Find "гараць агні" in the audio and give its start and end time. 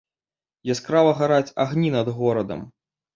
1.19-1.89